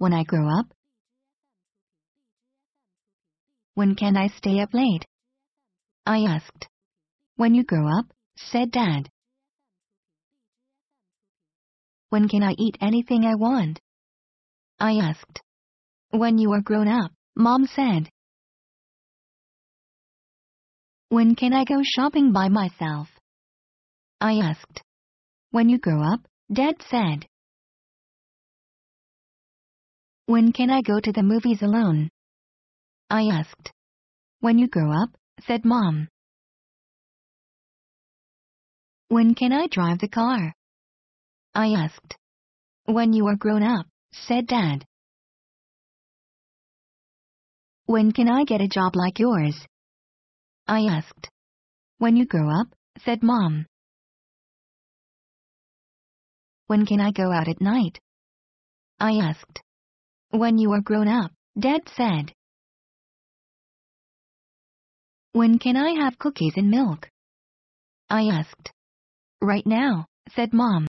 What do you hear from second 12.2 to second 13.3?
can I eat anything